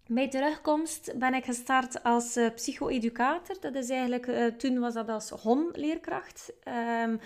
Bij 0.07 0.29
terugkomst 0.29 1.13
ben 1.17 1.33
ik 1.33 1.45
gestart 1.45 2.03
als 2.03 2.37
uh, 2.37 2.49
psycho-educator. 2.55 3.55
Dat 3.59 3.75
is 3.75 3.89
eigenlijk, 3.89 4.27
uh, 4.27 4.45
toen 4.45 4.79
was 4.79 4.93
dat 4.93 5.09
als 5.09 5.29
HON-leerkracht. 5.29 6.53
Um, 7.03 7.19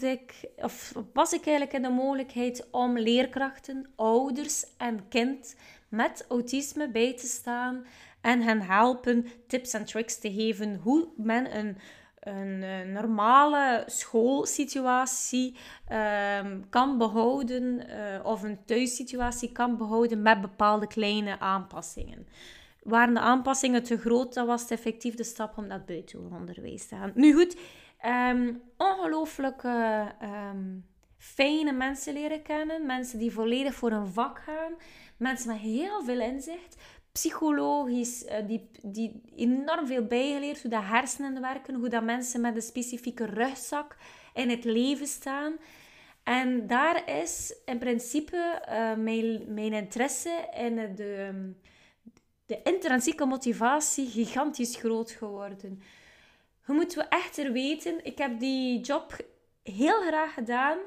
ik, 0.00 0.50
of 0.56 0.92
was 1.12 1.32
ik 1.32 1.46
eigenlijk 1.46 1.76
in 1.76 1.82
de 1.82 1.88
mogelijkheid 1.88 2.66
om 2.70 2.98
leerkrachten, 2.98 3.86
ouders 3.96 4.64
en 4.76 5.08
kind 5.08 5.56
met 5.88 6.24
autisme 6.28 6.90
bij 6.90 7.16
te 7.16 7.26
staan 7.26 7.86
en 8.20 8.40
hen 8.40 8.60
helpen 8.60 9.26
tips 9.46 9.72
en 9.72 9.84
tricks 9.84 10.18
te 10.18 10.32
geven 10.32 10.80
hoe 10.82 11.08
men 11.16 11.56
een 11.56 11.76
een 12.28 12.62
uh, 12.62 12.94
normale 12.94 13.82
schoolsituatie 13.86 15.56
um, 16.42 16.68
kan 16.68 16.98
behouden 16.98 17.64
uh, 17.64 18.24
of 18.24 18.42
een 18.42 18.64
thuissituatie 18.64 19.52
kan 19.52 19.76
behouden 19.76 20.22
met 20.22 20.40
bepaalde 20.40 20.86
kleine 20.86 21.40
aanpassingen. 21.40 22.26
Waren 22.82 23.14
de 23.14 23.20
aanpassingen 23.20 23.82
te 23.82 23.98
groot, 23.98 24.34
dan 24.34 24.46
was 24.46 24.60
het 24.60 24.70
effectief 24.70 25.14
de 25.14 25.24
stap 25.24 25.58
om 25.58 25.66
naar 25.66 25.84
buitenonderwijs 25.86 26.88
te 26.88 26.96
gaan. 26.96 27.12
Nu 27.14 27.34
goed, 27.34 27.56
um, 28.30 28.62
ongelooflijk 28.76 29.62
um, 29.62 30.84
fijne 31.18 31.72
mensen 31.72 32.12
leren 32.12 32.42
kennen. 32.42 32.86
Mensen 32.86 33.18
die 33.18 33.32
volledig 33.32 33.74
voor 33.74 33.92
een 33.92 34.06
vak 34.06 34.38
gaan. 34.38 34.72
Mensen 35.16 35.48
met 35.52 35.60
heel 35.60 36.04
veel 36.04 36.20
inzicht 36.20 36.76
psychologisch 37.18 38.24
uh, 38.24 38.46
die, 38.46 38.70
die 38.82 39.22
enorm 39.36 39.86
veel 39.86 40.04
bijgeleerd 40.04 40.62
hoe 40.62 40.70
dat 40.70 40.82
hersenen 40.84 41.40
werken, 41.40 41.74
hoe 41.74 41.88
dat 41.88 42.02
mensen 42.02 42.40
met 42.40 42.56
een 42.56 42.62
specifieke 42.62 43.24
rugzak 43.24 43.96
in 44.34 44.50
het 44.50 44.64
leven 44.64 45.06
staan. 45.06 45.56
En 46.22 46.66
daar 46.66 47.20
is 47.20 47.54
in 47.64 47.78
principe 47.78 48.62
uh, 48.68 49.04
mijn, 49.04 49.54
mijn 49.54 49.72
interesse 49.72 50.48
in 50.56 50.76
de, 50.94 51.52
de 52.46 52.62
intrinsieke 52.62 53.24
motivatie 53.24 54.08
gigantisch 54.10 54.76
groot 54.76 55.10
geworden. 55.10 55.82
Je 56.66 56.72
moet 56.72 56.94
we 56.94 57.02
echter 57.02 57.52
weten, 57.52 58.04
ik 58.04 58.18
heb 58.18 58.40
die 58.40 58.80
job 58.80 59.16
heel 59.62 60.00
graag 60.00 60.34
gedaan, 60.34 60.78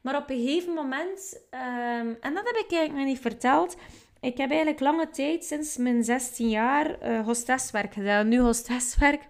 maar 0.00 0.16
op 0.16 0.30
een 0.30 0.40
gegeven 0.40 0.72
moment, 0.72 1.40
um, 1.50 2.16
en 2.20 2.34
dat 2.34 2.44
heb 2.44 2.56
ik 2.56 2.72
eigenlijk 2.72 2.92
nog 2.92 3.04
niet 3.04 3.20
verteld, 3.20 3.76
ik 4.20 4.36
heb 4.36 4.50
eigenlijk 4.50 4.80
lange 4.80 5.10
tijd, 5.10 5.44
sinds 5.44 5.76
mijn 5.76 6.04
16 6.04 6.48
jaar, 6.48 7.10
uh, 7.10 7.24
hosteswerk 7.24 7.92
gedaan. 7.92 8.28
Nu 8.28 8.38
hosteswerk, 8.38 9.28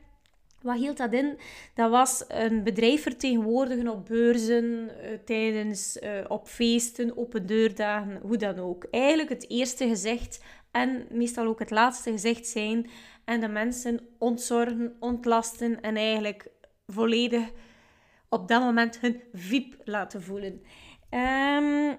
wat 0.63 0.77
hield 0.77 0.97
dat 0.97 1.13
in? 1.13 1.39
Dat 1.75 1.91
was 1.91 2.25
een 2.29 2.63
bedrijf 2.63 3.03
vertegenwoordigen 3.03 3.89
op 3.89 4.07
beurzen, 4.07 4.65
uh, 4.65 5.19
tijdens, 5.25 5.97
uh, 5.97 6.11
op 6.29 6.49
feesten, 6.49 7.17
open 7.17 7.47
deurdagen, 7.47 8.21
hoe 8.23 8.37
dan 8.37 8.59
ook. 8.59 8.87
Eigenlijk 8.91 9.29
het 9.29 9.51
eerste 9.51 9.89
gezicht 9.89 10.45
en 10.71 11.07
meestal 11.11 11.47
ook 11.47 11.59
het 11.59 11.71
laatste 11.71 12.11
gezicht 12.11 12.47
zijn 12.47 12.91
en 13.25 13.41
de 13.41 13.49
mensen 13.49 14.01
ontzorgen, 14.19 14.97
ontlasten 15.01 15.81
en 15.81 15.97
eigenlijk 15.97 16.49
volledig 16.87 17.51
op 18.29 18.49
dat 18.49 18.63
moment 18.63 19.01
hun 19.01 19.23
viep 19.33 19.75
laten 19.85 20.23
voelen. 20.23 20.63
Um, 21.11 21.99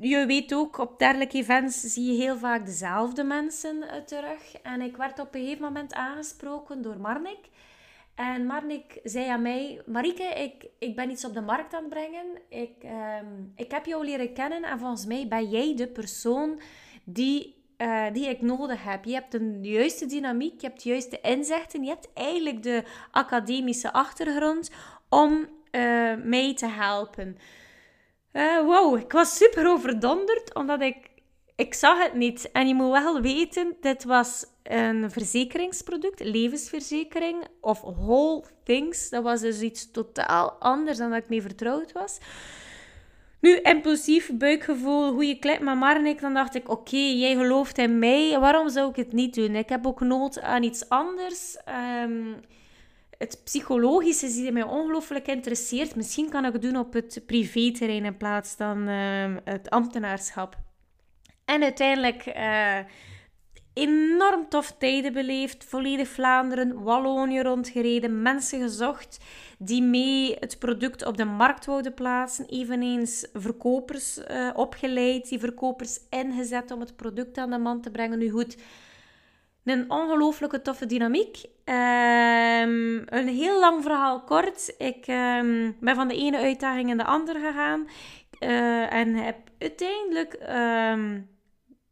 je 0.00 0.26
weet 0.26 0.54
ook, 0.54 0.78
op 0.78 0.98
dergelijke 0.98 1.38
events 1.38 1.80
zie 1.80 2.12
je 2.12 2.22
heel 2.22 2.38
vaak 2.38 2.66
dezelfde 2.66 3.24
mensen 3.24 3.76
uh, 3.76 3.92
terug. 3.92 4.60
En 4.62 4.80
ik 4.80 4.96
werd 4.96 5.18
op 5.18 5.34
een 5.34 5.40
gegeven 5.40 5.62
moment 5.62 5.94
aangesproken 5.94 6.82
door 6.82 7.00
Marnik. 7.00 7.48
En 8.14 8.46
Marnik 8.46 9.00
zei 9.02 9.28
aan 9.28 9.42
mij, 9.42 9.82
Marike, 9.86 10.22
ik, 10.22 10.66
ik 10.78 10.96
ben 10.96 11.10
iets 11.10 11.24
op 11.24 11.34
de 11.34 11.40
markt 11.40 11.74
aan 11.74 11.80
het 11.80 11.90
brengen. 11.90 12.26
Ik, 12.48 12.84
um, 13.22 13.52
ik 13.56 13.70
heb 13.70 13.86
jou 13.86 14.04
leren 14.04 14.32
kennen 14.32 14.62
en 14.62 14.78
volgens 14.78 15.06
mij 15.06 15.28
ben 15.28 15.48
jij 15.48 15.76
de 15.76 15.88
persoon 15.88 16.60
die, 17.04 17.64
uh, 17.78 18.12
die 18.12 18.28
ik 18.28 18.42
nodig 18.42 18.84
heb. 18.84 19.04
Je 19.04 19.12
hebt 19.12 19.32
de 19.32 19.58
juiste 19.62 20.06
dynamiek, 20.06 20.60
je 20.60 20.66
hebt 20.66 20.82
de 20.82 20.88
juiste 20.88 21.20
inzichten, 21.20 21.82
je 21.82 21.88
hebt 21.88 22.12
eigenlijk 22.14 22.62
de 22.62 22.84
academische 23.10 23.92
achtergrond 23.92 24.70
om 25.08 25.32
uh, 25.32 26.14
mij 26.24 26.54
te 26.54 26.66
helpen. 26.66 27.38
Uh, 28.34 28.64
wow, 28.64 28.98
ik 28.98 29.12
was 29.12 29.36
super 29.36 29.68
overdonderd, 29.68 30.54
omdat 30.54 30.80
ik, 30.80 30.96
ik 31.56 31.74
zag 31.74 32.02
het 32.02 32.14
niet. 32.14 32.50
En 32.52 32.68
je 32.68 32.74
moet 32.74 32.90
wel 32.90 33.20
weten, 33.20 33.76
dit 33.80 34.04
was 34.04 34.46
een 34.62 35.10
verzekeringsproduct, 35.10 36.20
levensverzekering 36.20 37.46
of 37.60 37.80
whole 37.80 38.44
things. 38.64 39.10
Dat 39.10 39.22
was 39.22 39.40
dus 39.40 39.60
iets 39.60 39.90
totaal 39.90 40.50
anders 40.50 40.98
dan 40.98 41.10
dat 41.10 41.22
ik 41.22 41.28
mee 41.28 41.42
vertrouwd 41.42 41.92
was. 41.92 42.18
Nu, 43.40 43.56
impulsief, 43.56 44.30
buikgevoel, 44.32 45.12
goede 45.12 45.38
klik 45.38 45.60
met 45.60 45.74
Marnik. 45.74 46.20
Dan 46.20 46.34
dacht 46.34 46.54
ik, 46.54 46.68
oké, 46.68 46.96
jij 46.96 47.36
gelooft 47.36 47.78
in 47.78 47.98
mij. 47.98 48.38
Waarom 48.38 48.68
zou 48.68 48.90
ik 48.90 48.96
het 48.96 49.12
niet 49.12 49.34
doen? 49.34 49.54
Ik 49.54 49.68
heb 49.68 49.86
ook 49.86 50.00
nood 50.00 50.40
aan 50.40 50.62
iets 50.62 50.88
anders. 50.88 51.56
Um, 52.02 52.36
het 53.18 53.40
psychologische 53.44 54.26
is 54.26 54.34
die 54.34 54.52
mij 54.52 54.62
ongelooflijk 54.62 55.26
interesseert. 55.26 55.96
Misschien 55.96 56.30
kan 56.30 56.44
ik 56.44 56.52
het 56.52 56.62
doen 56.62 56.76
op 56.76 56.92
het 56.92 57.22
privéterrein 57.26 58.04
in 58.04 58.16
plaats 58.16 58.54
van 58.54 58.88
uh, 58.88 59.36
het 59.44 59.70
ambtenaarschap. 59.70 60.56
En 61.44 61.62
uiteindelijk 61.62 62.26
uh, 62.26 62.78
enorm 63.72 64.48
tof 64.48 64.74
tijden 64.78 65.12
beleefd. 65.12 65.64
Volledig 65.64 66.08
Vlaanderen, 66.08 66.82
Wallonië 66.82 67.42
rondgereden. 67.42 68.22
Mensen 68.22 68.60
gezocht 68.60 69.18
die 69.58 69.82
mee 69.82 70.36
het 70.40 70.58
product 70.58 71.06
op 71.06 71.16
de 71.16 71.24
markt 71.24 71.64
wouden 71.64 71.94
plaatsen. 71.94 72.46
Eveneens 72.46 73.28
verkopers 73.32 74.18
uh, 74.18 74.50
opgeleid. 74.54 75.28
Die 75.28 75.38
verkopers 75.38 76.00
ingezet 76.10 76.70
om 76.70 76.80
het 76.80 76.96
product 76.96 77.38
aan 77.38 77.50
de 77.50 77.58
man 77.58 77.80
te 77.80 77.90
brengen. 77.90 78.18
Nu 78.18 78.30
goed 78.30 78.56
een 79.64 79.90
ongelooflijke 79.90 80.62
toffe 80.62 80.86
dynamiek. 80.86 81.36
Um, 81.64 83.02
een 83.06 83.28
heel 83.28 83.60
lang 83.60 83.82
verhaal 83.82 84.20
kort. 84.20 84.74
Ik 84.78 85.06
um, 85.06 85.76
ben 85.80 85.94
van 85.94 86.08
de 86.08 86.16
ene 86.16 86.38
uitdaging 86.38 86.90
in 86.90 86.96
de 86.96 87.04
andere 87.04 87.40
gegaan. 87.40 87.88
Uh, 88.40 88.92
en 88.92 89.14
heb 89.14 89.36
uiteindelijk 89.58 90.38
um, 90.92 91.28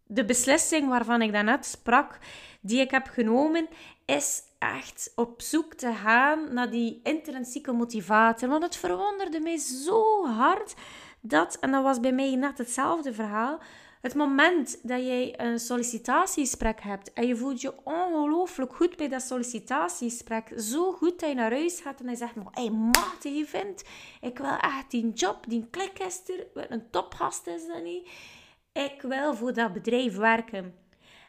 de 0.06 0.24
beslissing 0.24 0.88
waarvan 0.88 1.22
ik 1.22 1.32
daarnet 1.32 1.66
sprak, 1.66 2.18
die 2.60 2.80
ik 2.80 2.90
heb 2.90 3.06
genomen, 3.06 3.68
is 4.06 4.42
echt 4.58 5.12
op 5.14 5.42
zoek 5.42 5.74
te 5.74 5.92
gaan 5.92 6.54
naar 6.54 6.70
die 6.70 7.00
intrinsieke 7.02 7.72
motivatie. 7.72 8.48
Want 8.48 8.62
het 8.62 8.76
verwonderde 8.76 9.40
mij 9.40 9.58
zo 9.58 10.26
hard 10.26 10.74
dat, 11.20 11.56
en 11.60 11.70
dat 11.70 11.82
was 11.82 12.00
bij 12.00 12.12
mij 12.12 12.34
net 12.34 12.58
hetzelfde 12.58 13.12
verhaal, 13.12 13.60
het 14.02 14.14
moment 14.14 14.78
dat 14.88 15.00
jij 15.00 15.40
een 15.40 15.58
sollicitatiegesprek 15.58 16.80
hebt 16.80 17.12
en 17.12 17.26
je 17.26 17.36
voelt 17.36 17.60
je 17.60 17.84
ongelooflijk 17.84 18.74
goed 18.74 18.96
bij 18.96 19.08
dat 19.08 19.22
sollicitatiegesprek, 19.22 20.52
zo 20.56 20.92
goed 20.92 21.20
dat 21.20 21.28
je 21.28 21.34
naar 21.34 21.50
huis 21.50 21.80
gaat 21.80 22.00
en 22.00 22.08
je 22.08 22.16
zegt, 22.16 22.34
maar 22.34 22.46
hey, 22.50 22.70
maat, 22.70 23.22
je 23.22 23.44
vindt, 23.46 23.84
ik 24.20 24.38
wil 24.38 24.56
echt 24.56 24.90
die 24.90 25.12
job, 25.12 25.44
die 25.48 25.66
klik 25.70 25.98
wat 26.54 26.70
een 26.70 26.90
topgast 26.90 27.46
is 27.46 27.66
dat 27.66 27.82
niet. 27.82 28.10
Ik 28.72 29.02
wil 29.02 29.34
voor 29.34 29.52
dat 29.52 29.72
bedrijf 29.72 30.16
werken. 30.16 30.64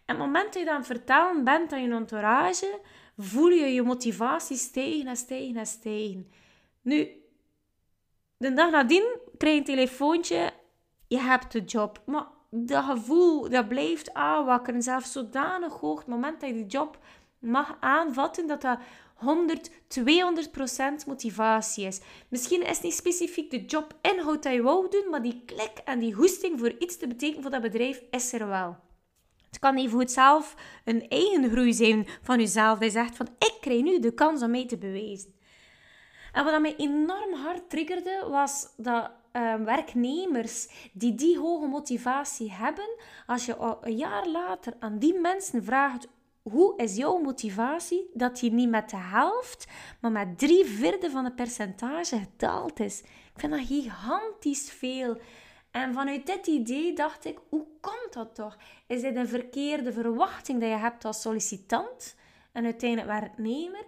En 0.06 0.16
het 0.16 0.18
moment 0.18 0.54
dat 0.54 0.62
je 0.62 0.66
dan 0.66 0.86
vertellen 0.86 1.44
bent 1.44 1.74
aan 1.74 1.84
je 1.84 1.94
entourage, 1.94 2.80
voel 3.18 3.50
je 3.50 3.66
je 3.66 3.82
motivatie 3.82 4.58
stijgen 4.58 5.08
en 5.08 5.16
stijgen 5.16 5.58
en 5.58 5.66
stijgen. 5.66 6.32
Nu, 6.82 7.08
de 8.38 8.54
dag 8.54 8.72
nadien 8.72 9.18
krijg 9.38 9.54
je 9.54 9.60
een 9.60 9.66
telefoontje, 9.66 10.52
je 11.08 11.20
hebt 11.20 11.52
de 11.52 11.62
job. 11.62 12.02
Maar 12.06 12.28
dat 12.54 12.84
gevoel, 12.84 13.50
dat 13.50 13.68
blijft 13.68 14.14
aanwakkeren. 14.14 14.82
Zelfs 14.82 15.12
zodanig 15.12 15.74
hoog, 15.74 15.98
het 16.00 16.08
moment 16.08 16.40
dat 16.42 16.50
je 16.50 16.56
die 16.56 16.66
job 16.66 16.98
mag 17.40 17.78
aanvatten, 17.80 18.48
dat 18.48 18.62
dat 18.62 18.80
100, 19.16 19.70
200 19.88 20.52
procent 20.52 21.06
motivatie 21.06 21.86
is. 21.86 22.02
Misschien 22.28 22.62
is 22.62 22.76
het 22.76 22.84
niet 22.84 22.94
specifiek 22.94 23.52
de 23.52 23.66
job 23.66 23.98
inhoud 24.02 24.44
dat 24.44 24.54
je 24.54 24.62
wou 24.62 24.90
doen, 24.90 25.10
maar 25.10 25.22
die 25.22 25.42
klik 25.46 25.82
en 25.86 26.00
die 26.00 26.14
hoesting 26.14 26.60
voor 26.60 26.76
iets 26.80 26.98
te 26.98 27.08
betekenen 27.08 27.42
voor 27.42 27.52
dat 27.52 27.62
bedrijf 27.62 28.02
is 28.12 28.34
er 28.34 28.48
wel. 28.48 28.78
kan 29.60 29.78
even 29.78 30.00
goed 30.00 30.12
zelf 30.12 30.56
een 30.86 31.10
eigen 31.10 31.50
groei 31.50 31.74
zijn 31.74 32.08
van 32.22 32.40
jezelf. 32.40 32.80
Dat 32.80 32.92
je 32.92 33.00
zegt 33.00 33.16
van, 33.16 33.28
ik 33.40 33.58
krijg 33.62 33.82
nu 33.82 34.00
de 34.00 34.14
kans 34.14 34.42
om 34.42 34.52
mij 34.52 34.68
te 34.68 34.78
bewijzen. 34.78 35.34
En 36.34 36.46
wat 36.46 36.62
mij 36.62 36.76
enorm 36.76 37.34
hard 37.34 37.70
triggerde, 37.70 38.26
was 38.30 38.74
dat 38.78 39.12
uh, 39.34 39.56
werknemers 39.56 40.68
die 40.94 41.16
die 41.16 41.40
hoge 41.40 41.68
motivatie 41.68 42.52
hebben, 42.52 42.96
als 43.26 43.46
je 43.46 43.78
een 43.82 43.96
jaar 43.96 44.28
later 44.28 44.74
aan 44.80 45.00
die 45.00 45.20
mensen 45.20 45.64
vraagt 45.64 46.08
hoe 46.42 46.74
is 46.78 46.96
jouw 46.96 47.18
motivatie, 47.18 48.10
dat 48.14 48.40
die 48.40 48.52
niet 48.52 48.70
met 48.70 48.90
de 48.90 48.98
helft, 48.98 49.68
maar 50.02 50.12
met 50.12 50.40
drie 50.40 50.66
vierde 50.66 51.10
van 51.10 51.24
het 51.24 51.36
percentage 51.36 52.20
gedaald 52.20 52.80
is. 52.80 53.02
Ik 53.02 53.40
vind 53.40 53.52
dat 53.52 53.66
gigantisch 53.66 54.72
veel. 54.72 55.18
En 55.72 55.94
vanuit 55.94 56.26
dit 56.26 56.48
idee 56.48 56.94
dacht 56.94 57.26
ik, 57.26 57.40
hoe 57.50 57.66
komt 57.82 58.14
dat 58.14 58.36
toch? 58.36 58.58
Is 58.88 59.02
dit 59.02 59.16
een 59.16 59.28
verkeerde 59.28 59.94
verwachting 59.94 60.60
dat 60.60 60.70
je 60.70 60.76
hebt 60.76 61.06
als 61.06 61.22
sollicitant 61.22 62.16
en 62.52 62.64
uiteindelijk 62.64 63.20
werknemer? 63.20 63.86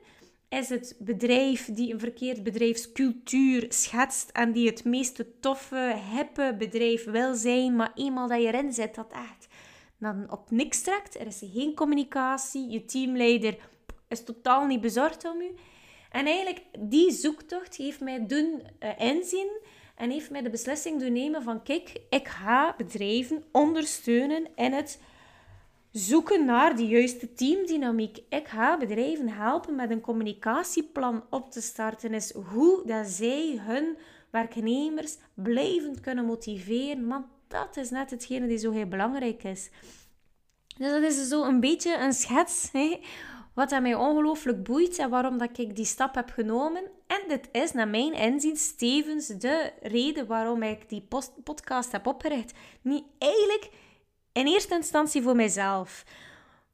Is 0.55 0.69
het 0.69 0.95
bedrijf 1.00 1.65
die 1.74 1.93
een 1.93 2.00
verkeerd 2.00 2.43
bedrijfscultuur 2.43 3.65
schetst 3.69 4.29
en 4.29 4.51
die 4.51 4.67
het 4.69 4.83
meeste 4.83 5.39
toffe, 5.39 5.95
hippe 6.15 6.55
bedrijf 6.57 7.05
wil 7.05 7.35
zijn, 7.35 7.75
maar 7.75 7.91
eenmaal 7.95 8.27
dat 8.27 8.41
je 8.41 8.47
erin 8.47 8.74
zit, 8.74 8.95
dat 8.95 9.12
echt 9.12 9.47
dan 9.97 10.31
op 10.31 10.51
niks 10.51 10.81
trekt. 10.81 11.19
Er 11.19 11.27
is 11.27 11.41
geen 11.53 11.75
communicatie, 11.75 12.69
je 12.69 12.85
teamleider 12.85 13.57
is 14.07 14.24
totaal 14.24 14.65
niet 14.65 14.81
bezorgd 14.81 15.25
om 15.25 15.41
u. 15.41 15.55
En 16.12 16.25
eigenlijk, 16.25 16.62
die 16.79 17.12
zoektocht 17.12 17.75
heeft 17.75 18.00
mij 18.00 18.25
doen 18.25 18.62
uh, 18.79 18.89
inzien 19.00 19.62
en 19.95 20.09
heeft 20.09 20.29
mij 20.29 20.41
de 20.41 20.50
beslissing 20.50 21.00
doen 21.00 21.13
nemen 21.13 21.43
van, 21.43 21.63
kijk, 21.63 22.01
ik 22.09 22.27
ga 22.27 22.74
bedrijven 22.77 23.43
ondersteunen 23.51 24.47
in 24.55 24.74
het 24.74 25.00
zoeken 25.98 26.46
naar 26.46 26.75
de 26.75 26.88
juiste 26.88 27.34
teamdynamiek. 27.34 28.18
Ik 28.30 28.48
ga 28.48 28.78
bedrijven 28.78 29.30
helpen 29.30 29.75
met 29.75 29.92
een 29.92 30.02
communicatieplan 30.02 31.24
op 31.30 31.52
te 31.52 31.62
starten. 31.62 32.14
Is 32.14 32.34
hoe 32.34 32.82
dat 32.86 33.08
zij 33.08 33.60
hun 33.62 33.98
werknemers 34.30 35.18
blijvend 35.34 36.00
kunnen 36.00 36.25
motiveren. 36.25 37.08
Want 37.08 37.25
dat 37.48 37.78
is 37.78 37.90
net 37.90 38.10
hetgene 38.10 38.48
die 38.48 38.58
zo 38.58 38.72
heel 38.72 38.88
belangrijk 38.88 39.44
is. 39.44 39.70
Dus 40.78 40.92
dat 40.92 41.02
is 41.04 41.28
zo 41.28 41.44
een 41.44 41.60
beetje 41.60 41.98
een 41.98 42.14
schets. 42.14 42.70
Hè, 42.72 43.00
wat 43.54 43.82
mij 43.82 43.96
ongelooflijk 43.96 44.64
boeit 44.64 44.98
en 44.98 45.10
waarom 45.10 45.38
dat 45.38 45.58
ik 45.58 45.75
die 45.75 45.86
stap 45.86 46.16
heb 46.16 46.30
genomen. 46.30 46.84
En 47.08 47.22
dit 47.28 47.50
is 47.52 47.72
naar 47.72 47.88
mijn 47.88 48.14
inzien 48.14 48.58
stevens 48.58 49.28
de 49.28 49.72
reden 49.82 50.28
waarom 50.28 50.64
ik 50.64 50.90
die 50.90 51.08
podcast 51.44 51.92
heb 51.92 52.08
opgericht. 52.08 52.54
Niet 52.82 53.04
eigenlijk 53.18 53.70
in 54.36 54.48
eerste 54.48 54.75
instantie 54.75 55.22
voor 55.22 55.36
mijzelf. 55.36 56.06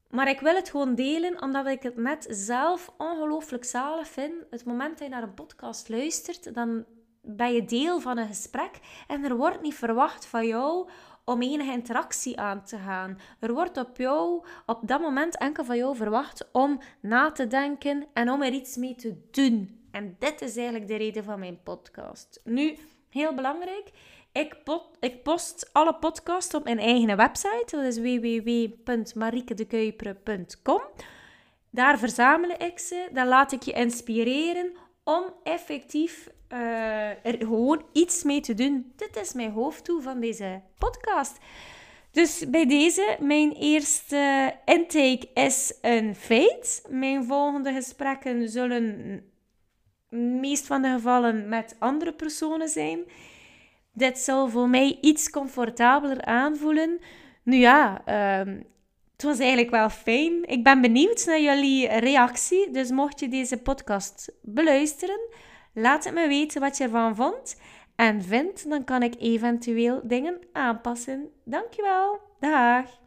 Maar 0.10 0.30
ik 0.30 0.40
wil 0.40 0.56
het 0.56 0.70
gewoon 0.70 0.96
delen 0.96 1.42
omdat 1.42 1.68
ik 1.68 1.84
het 1.84 1.98
net 1.98 2.28
zelf 2.30 2.92
ongelooflijk 2.98 3.64
zalig 3.64 4.08
vind. 4.08 4.34
Het 4.50 4.66
moment 4.66 4.98
dat 4.98 5.08
je 5.08 5.14
naar 5.14 5.24
een 5.24 5.34
podcast 5.34 5.90
luistert, 5.90 6.54
dan 6.54 6.86
ben 7.22 7.54
je 7.54 7.66
deel 7.66 8.00
van 8.00 8.18
een 8.18 8.28
gesprek 8.28 8.80
en 9.08 9.24
er 9.24 9.36
wordt 9.36 9.62
niet 9.62 9.76
verwacht 9.76 10.26
van 10.26 10.48
jou 10.48 10.90
om 11.26 11.42
enige 11.42 11.72
interactie 11.72 12.40
aan 12.40 12.64
te 12.64 12.78
gaan. 12.78 13.20
Er 13.40 13.54
wordt 13.54 13.78
op 13.78 13.98
jou 13.98 14.46
op 14.66 14.80
dat 14.88 15.02
moment 15.02 15.38
enkel 15.38 15.66
van 15.66 15.78
jou 15.78 15.96
verwacht 15.96 16.50
om 16.52 16.82
na 17.02 17.32
te 17.32 17.48
denken 17.48 18.06
en 18.14 18.30
om 18.30 18.42
er 18.42 18.54
iets 18.54 18.76
mee 18.76 18.96
te 18.96 19.28
doen. 19.32 19.88
En 19.92 20.16
dit 20.20 20.42
is 20.42 20.56
eigenlijk 20.56 20.88
de 20.88 20.96
reden 20.96 21.24
van 21.24 21.40
mijn 21.40 21.64
podcast. 21.64 22.42
Nu, 22.44 22.78
heel 23.10 23.34
belangrijk, 23.34 23.92
ik, 24.32 24.56
ik 25.00 25.24
post 25.24 25.70
alle 25.72 25.96
podcasts 25.96 26.54
op 26.54 26.64
mijn 26.64 26.80
eigen 26.80 27.18
website. 27.18 27.68
Dat 27.70 27.84
is 27.84 27.98
www.marikedekuiperen.com. 27.98 30.82
Daar 31.70 32.00
verzamel 32.00 32.50
ik 32.50 32.80
ze. 32.80 33.08
Dan 33.12 33.28
laat 33.28 33.52
ik 33.52 33.62
je 33.62 33.72
inspireren 33.72 34.72
om 35.04 35.24
effectief 35.44 36.30
uh, 36.54 37.26
er 37.26 37.38
gewoon 37.38 37.86
iets 37.92 38.24
mee 38.24 38.42
te 38.42 38.54
doen. 38.54 38.92
Dit 38.96 39.16
is 39.16 39.34
mijn 39.34 39.52
hoofddoel 39.52 40.02
van 40.02 40.20
deze 40.20 40.62
podcast. 40.78 41.38
Dus 42.12 42.50
bij 42.50 42.66
deze, 42.66 43.18
mijn 43.20 43.52
eerste 43.52 44.54
intake 44.66 45.30
is 45.34 45.74
een 45.82 46.16
feit. 46.16 46.86
Mijn 46.90 47.24
volgende 47.24 47.74
gesprekken 47.74 48.50
zullen 48.50 49.24
meest 50.10 50.68
van 50.68 50.82
de 50.82 50.92
gevallen 50.92 51.50
met 51.50 51.76
andere 51.80 52.14
personen 52.14 52.70
zijn. 52.70 53.00
Dit 53.94 54.18
zal 54.18 54.50
voor 54.50 54.70
mij 54.70 54.98
iets 55.02 55.30
comfortabeler 55.30 56.22
aanvoelen. 56.26 57.00
Nu 57.44 57.56
ja, 57.56 58.02
uh, 58.08 58.54
het 59.12 59.24
was 59.24 59.40
eigenlijk 59.40 59.70
wel 59.70 59.90
fijn. 59.90 60.44
Ik 60.46 60.64
ben 60.64 60.82
benieuwd 60.82 61.26
naar 61.26 61.42
jullie 61.42 61.88
reactie. 61.88 62.72
Dus 62.72 62.90
mocht 62.90 63.20
je 63.20 63.28
deze 63.28 63.58
podcast 63.58 64.32
beluisteren, 64.42 65.20
laat 65.74 66.04
het 66.04 66.14
me 66.14 66.28
weten 66.28 66.62
wat 66.62 66.78
je 66.78 66.84
ervan 66.84 67.16
vond. 67.16 67.62
En 67.96 68.22
vindt, 68.22 68.70
dan 68.70 68.84
kan 68.84 69.04
ik 69.04 69.16
eventueel 69.20 70.02
dingen 70.04 70.40
aanpassen. 70.52 71.30
Dankjewel. 71.46 72.20
Dag. 72.40 73.01